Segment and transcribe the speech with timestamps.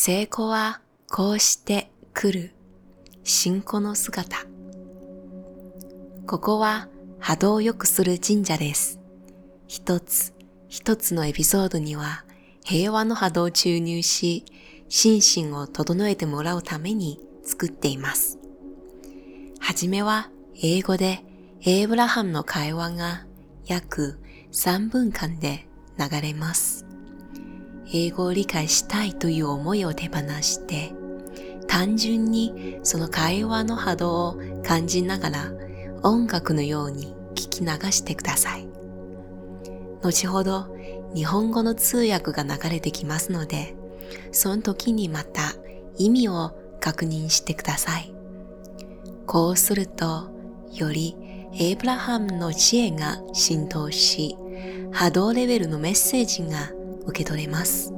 [0.00, 2.52] 成功はこうして来る
[3.24, 4.46] 信仰の姿。
[6.24, 6.86] ここは
[7.18, 9.00] 波動を良くする神社です。
[9.66, 10.34] 一つ
[10.68, 12.24] 一つのエピソードには
[12.64, 14.44] 平和の波動を注入し、
[14.88, 18.38] 心身を整えてもらうために作っています。
[19.58, 20.30] はじめは
[20.62, 21.24] 英語で
[21.62, 23.26] エイブラハムの会話が
[23.66, 24.20] 約
[24.52, 25.66] 3分間で
[25.98, 26.77] 流れます。
[27.92, 30.92] 英語を理解したいという思いを手放して、
[31.66, 35.52] 単純にその会話の波動を感じながら
[36.02, 38.68] 音楽のように聞き流してください。
[40.02, 40.66] 後ほど
[41.14, 43.74] 日本語の通訳が流れてきますので、
[44.32, 45.54] その時にまた
[45.96, 48.14] 意味を確認してください。
[49.26, 50.30] こうすると、
[50.72, 51.16] より
[51.54, 54.36] エイブラハムの知恵が浸透し、
[54.92, 56.70] 波動レベルのメッセージが
[57.08, 57.92] 受け取れます。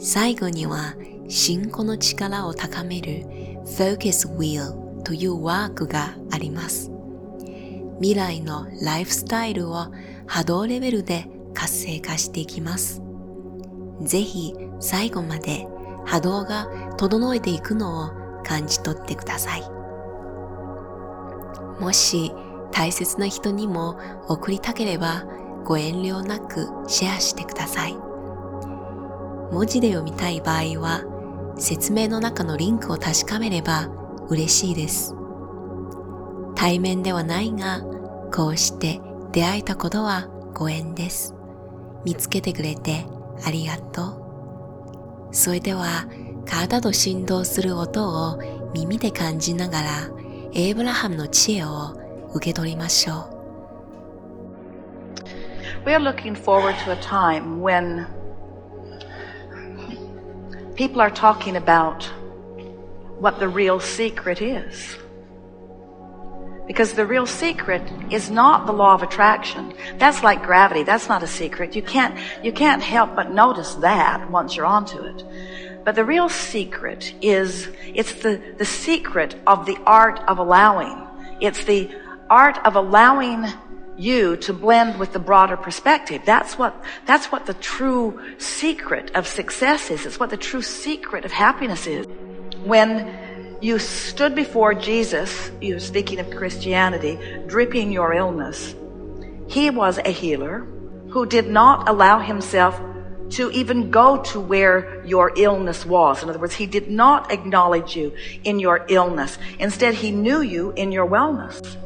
[0.00, 0.94] 最後には、
[1.28, 3.24] 信仰の力を高める
[3.64, 6.90] Focus Wheel というワークがあります。
[7.98, 9.86] 未来のライフスタイルを
[10.26, 13.02] 波動レベルで活性化していきます。
[14.02, 15.66] ぜひ最後まで
[16.04, 16.68] 波動が
[16.98, 19.62] 整えていくのを感じ取ってください。
[21.80, 22.32] もし
[22.72, 25.24] 大切な人にも送りたければ
[25.64, 27.94] ご遠慮なくシェアしてください。
[29.52, 31.04] 文字で読みたい場合は
[31.56, 33.88] 説明の中のリンクを確かめれば
[34.28, 35.14] 嬉しいです。
[36.54, 37.82] 対面ではないが、
[38.32, 39.00] こうして
[39.32, 41.34] 出会えたことはご縁です。
[42.04, 43.06] 見つけてくれて
[43.44, 44.20] ありがと
[45.30, 45.34] う。
[45.34, 46.06] それでは、
[46.46, 48.38] 体と振動する音を
[48.74, 49.90] 耳で感じながら、
[50.52, 51.96] エイブラハムの知恵を
[52.34, 53.33] 受け取りましょう。
[55.84, 58.06] We are looking forward to a time when
[60.76, 62.04] people are talking about
[63.18, 64.96] what the real secret is.
[66.66, 69.74] Because the real secret is not the law of attraction.
[69.98, 70.84] That's like gravity.
[70.84, 71.76] That's not a secret.
[71.76, 75.22] You can't, you can't help but notice that once you're onto it.
[75.84, 81.06] But the real secret is, it's the, the secret of the art of allowing.
[81.42, 81.94] It's the
[82.30, 83.52] art of allowing
[83.96, 86.22] you to blend with the broader perspective.
[86.24, 86.74] That's what,
[87.06, 90.06] that's what the true secret of success is.
[90.06, 92.06] It's what the true secret of happiness is.
[92.64, 98.74] When you stood before Jesus, you speaking of Christianity, dripping your illness.
[99.48, 100.66] He was a healer
[101.10, 102.80] who did not allow himself
[103.30, 106.22] to even go to where your illness was.
[106.22, 108.12] In other words, he did not acknowledge you
[108.44, 109.38] in your illness.
[109.58, 111.76] Instead, he knew you in your wellness.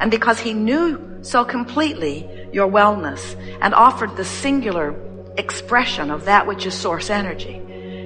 [0.00, 4.94] And because he knew so completely your wellness and offered the singular
[5.36, 7.62] expression of that which is source energy,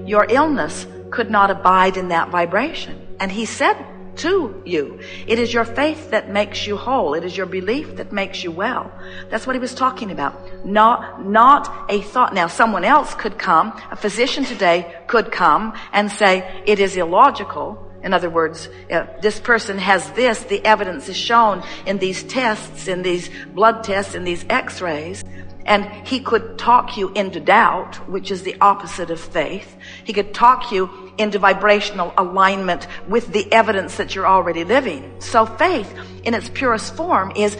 [0.06, 3.06] your illness could not abide in that vibration.
[3.18, 3.76] And he said
[4.16, 7.14] to you, it is your faith that makes you whole.
[7.14, 8.92] It is your belief that makes you well.
[9.30, 10.66] That's what he was talking about.
[10.66, 12.34] Not, not a thought.
[12.34, 17.89] Now someone else could come, a physician today could come and say it is illogical.
[18.02, 22.88] In other words, uh, this person has this, the evidence is shown in these tests,
[22.88, 25.22] in these blood tests, in these x-rays.
[25.66, 29.76] And he could talk you into doubt, which is the opposite of faith.
[30.04, 35.20] He could talk you into vibrational alignment with the evidence that you're already living.
[35.20, 35.94] So faith
[36.24, 37.56] in its purest form is,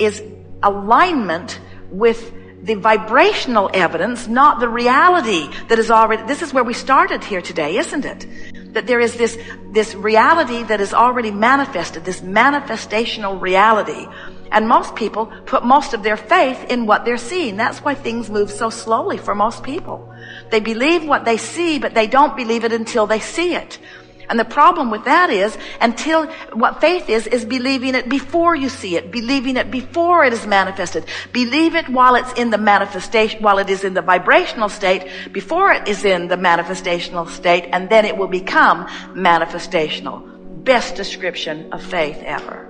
[0.00, 0.22] is
[0.62, 1.60] alignment
[1.90, 2.32] with
[2.64, 7.42] the vibrational evidence, not the reality that is already, this is where we started here
[7.42, 8.26] today, isn't it?
[8.74, 9.38] That there is this,
[9.70, 14.06] this reality that is already manifested, this manifestational reality
[14.54, 17.56] and most people put most of their faith in what they're seeing.
[17.56, 20.08] That's why things move so slowly for most people.
[20.50, 23.80] They believe what they see, but they don't believe it until they see it.
[24.29, 28.69] And the problem with that is until what faith is, is believing it before you
[28.69, 31.05] see it, believing it before it is manifested.
[31.33, 35.71] Believe it while it's in the manifestation, while it is in the vibrational state, before
[35.73, 38.85] it is in the manifestational state, and then it will become
[39.15, 40.21] manifestational.
[40.63, 42.67] Best description of faith ever.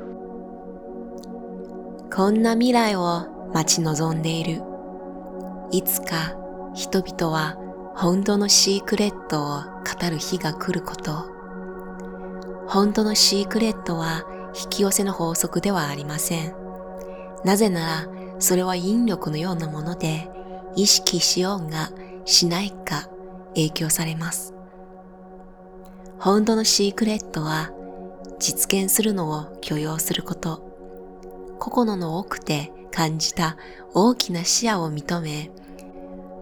[2.11, 4.61] こんな未来を待ち望んでいる。
[5.71, 6.35] いつか
[6.73, 7.57] 人々は
[7.95, 11.32] 本当のシークレットを語る日が来ること。
[12.68, 14.24] 本当のシークレットは
[14.60, 16.54] 引き寄せの法則ではありません。
[17.44, 18.08] なぜなら
[18.38, 20.28] それは引力のようなもので
[20.76, 21.90] 意識しようが
[22.24, 23.08] しないか
[23.54, 24.54] 影響されます。
[26.18, 27.70] 本当のシークレットは
[28.38, 30.72] 実現するのを許容すること。
[31.58, 33.56] 個々の奥で感じた
[33.92, 35.50] 大きな視野を認め、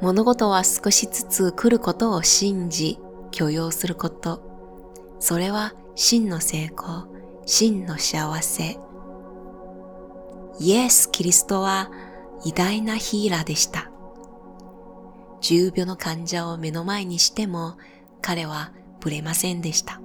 [0.01, 2.99] 物事は少しずつ来ることを信じ、
[3.31, 4.43] 許容すること。
[5.21, 7.07] それは真の成功、
[7.45, 8.79] 真の幸せ。
[10.59, 11.91] イエス・キリストは
[12.45, 13.91] 偉大なヒーラーでした。
[15.41, 17.77] 重病の患者を目の前にしても
[18.21, 20.01] 彼はぶれませんでした。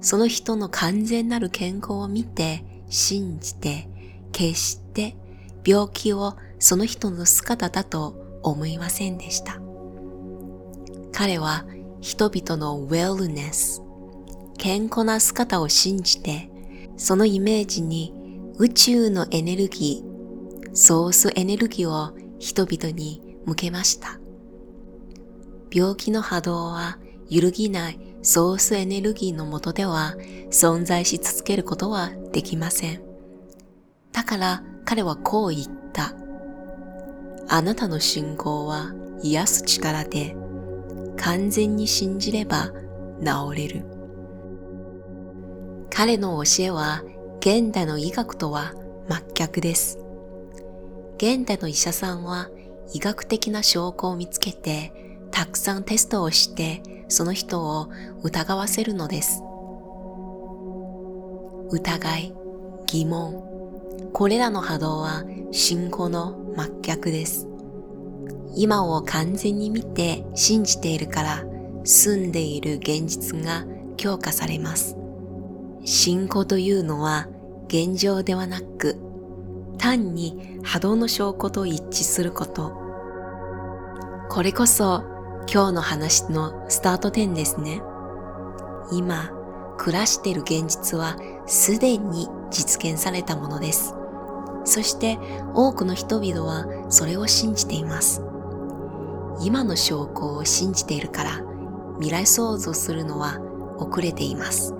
[0.00, 3.88] その人の完全なる健康を見て、信じて、
[4.32, 5.16] 決して
[5.64, 9.60] 病気をその人の姿だと思いませんでした。
[11.12, 11.64] 彼は
[12.00, 13.82] 人々のウェルネス、
[14.62, 16.48] 健康な姿を信じて、
[16.96, 18.14] そのイメージに
[18.58, 24.20] 宇宙のエネルギー、ソースエネルギーを人々に向けました。
[25.72, 30.14] 病気の波動は揺るぎないソースエネルギーのもとでは
[30.52, 33.02] 存在し続けることはできません。
[34.12, 36.14] だから彼はこう言った。
[37.48, 38.94] あなたの信仰は
[39.24, 40.36] 癒す力で
[41.16, 42.70] 完全に信じれば
[43.24, 43.91] 治れる。
[46.04, 47.04] 彼の教えは
[47.38, 48.74] 現代の医学とは
[49.08, 50.00] 真逆です。
[51.16, 52.50] 現代の医者さんは
[52.92, 54.92] 医学的な証拠を見つけて
[55.30, 57.88] たくさんテストをしてその人を
[58.24, 59.44] 疑わせるのです。
[61.70, 62.34] 疑い、
[62.88, 65.22] 疑問、これらの波動は
[65.52, 67.46] 信仰の真逆です。
[68.56, 71.44] 今を完全に見て信じているから
[71.84, 73.64] 住んでいる現実が
[73.96, 74.96] 強化されます。
[75.84, 77.28] 信仰というのは
[77.66, 78.98] 現状ではなく
[79.78, 82.72] 単に波動の証拠と一致すること。
[84.28, 85.04] これこそ
[85.52, 87.82] 今日の話のスタート点ですね。
[88.92, 89.30] 今、
[89.76, 93.94] 暮らしている現実はすでに実現されたものです。
[94.64, 95.18] そして
[95.54, 98.22] 多くの人々はそれを信じています。
[99.40, 101.30] 今の証拠を信じているから
[101.96, 103.40] 未来想像するのは
[103.78, 104.74] 遅れています。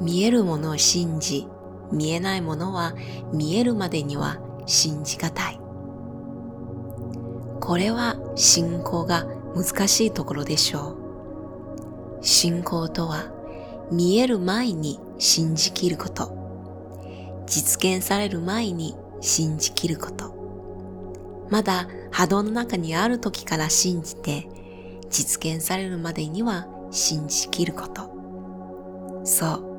[0.00, 1.46] 見えるものを信じ、
[1.92, 2.94] 見えないものは
[3.32, 5.60] 見えるまでには信じがたい。
[7.60, 12.18] これは信仰が難しいところでしょう。
[12.20, 13.32] 信仰とは
[13.90, 16.36] 見える前に信じきること。
[17.46, 20.34] 実現される前に信じきること。
[21.48, 24.48] まだ波動の中にある時から信じて
[25.10, 28.10] 実現されるまでには信じきること。
[29.24, 29.75] そう。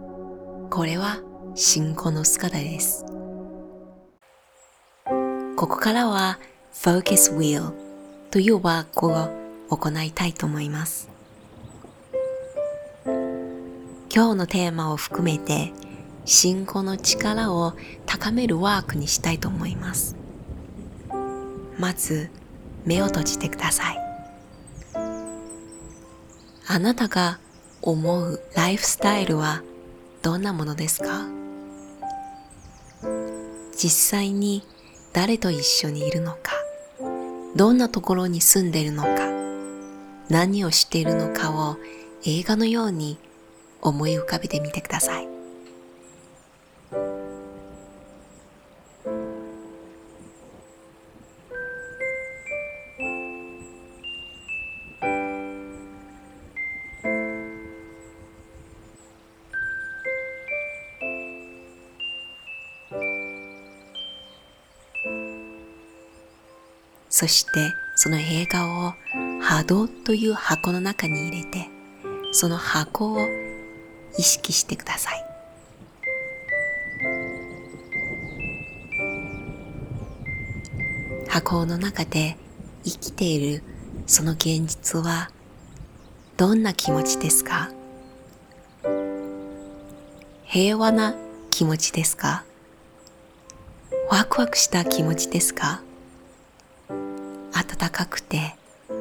[0.77, 1.17] これは
[1.55, 3.03] 信仰の姿です。
[5.55, 6.37] ここからは
[6.71, 7.73] Focus Wheel
[8.29, 9.27] というワークを
[9.75, 11.09] 行いたいと思います。
[13.05, 13.23] 今
[14.13, 15.73] 日のテーマを含めて
[16.25, 17.73] 信仰の力を
[18.05, 20.15] 高めるワークにしたいと思います。
[21.79, 22.29] まず
[22.85, 23.97] 目を閉じてください。
[26.67, 27.39] あなたが
[27.81, 29.63] 思うライフスタイルは
[30.21, 31.25] どんなものですか？
[33.71, 34.63] 実際に
[35.13, 36.53] 誰と一緒にいるのか
[37.55, 39.09] どんなところに住んでいるのか
[40.29, 41.77] 何をしているのかを
[42.25, 43.17] 映画のように
[43.81, 45.36] 思い浮かべてみてください。
[67.19, 68.93] そしてその映画を
[69.41, 71.67] 波動という箱の中に入れて、
[72.31, 73.27] その箱を
[74.19, 75.25] 意識してください。
[81.27, 82.37] 箱の中で
[82.83, 83.63] 生きている
[84.05, 85.31] その現実は
[86.37, 87.71] どんな気持ちですか？
[90.43, 91.15] 平和な
[91.49, 92.45] 気持ちですか？
[94.11, 95.81] ワクワクした気持ちですか？
[97.87, 98.55] 温かくて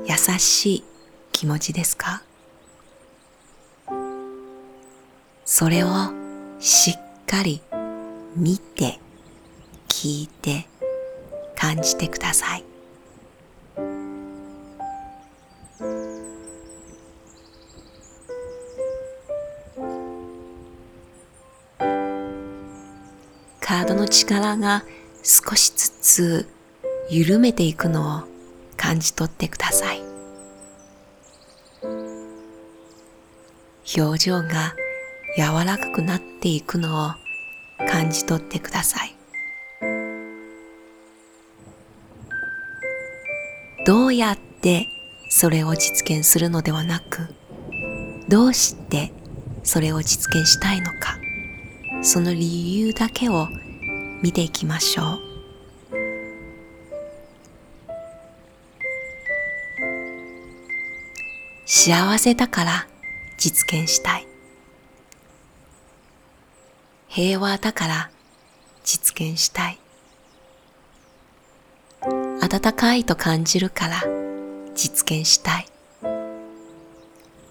[0.07, 0.85] 優しい
[1.33, 2.23] 気持ちですか？
[5.45, 5.89] それを
[6.61, 7.61] しっかり
[8.37, 9.01] 見て
[9.89, 10.67] 聞いて
[11.57, 12.65] 感じてください。
[23.61, 24.85] カードの力が
[25.25, 26.49] 少しずつ
[27.11, 28.36] 緩めていくのを
[28.77, 30.03] 感じ取ってください。
[33.99, 34.75] 表情が
[35.37, 37.11] 柔らかくなっていくのを
[37.89, 39.15] 感じ取ってください。
[43.85, 44.89] どうやって
[45.31, 47.29] それを実現するのではなく、
[48.29, 49.13] どうして
[49.63, 51.17] それを実現したいのか、
[52.03, 53.49] その理由だけを
[54.23, 55.36] 見ていきましょう。
[61.69, 62.87] 幸せだから
[63.39, 64.27] 実現したい。
[67.09, 68.11] 平和だから
[68.85, 69.79] 実現したい。
[72.41, 73.97] 温かいと感じるから
[74.77, 75.67] 実現したい。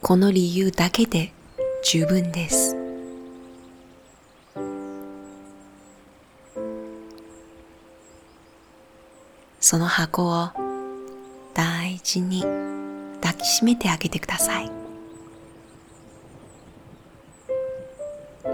[0.01, 1.33] この理由だけで
[1.83, 2.77] 十分です。
[9.59, 10.51] その箱を
[11.53, 12.74] 大事に
[13.35, 14.71] 抱きしめてあげてください。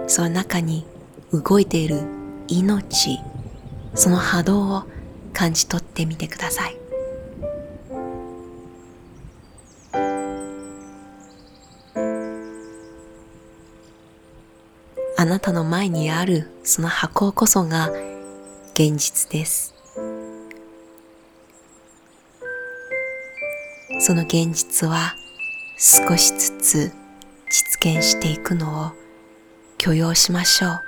[0.08, 0.86] その中に
[1.32, 2.02] 動いている
[2.48, 3.20] 命、
[3.96, 4.84] その波動を
[5.34, 6.78] 感じ取ってみてください。
[15.18, 17.92] あなたの前にあるその箱こそが
[18.74, 19.76] 現実です。
[24.04, 25.14] その現実は
[25.78, 26.92] 少しずつ
[27.52, 28.92] 実現していくのを
[29.78, 30.80] 許容しましょう。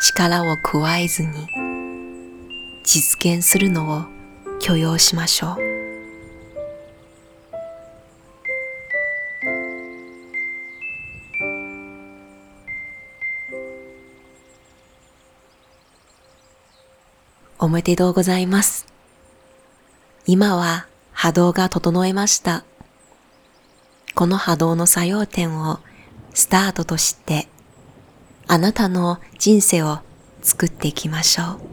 [0.00, 1.28] 力を加えずに
[2.82, 4.04] 実現するのを
[4.58, 5.81] 許容しましょう。
[17.62, 18.86] おめでとうございます。
[20.26, 22.64] 今は波動が整えました。
[24.16, 25.78] この波動の作用点を
[26.34, 27.46] スタートとして
[28.48, 30.00] あなたの人生を
[30.42, 31.71] 作っていきましょう。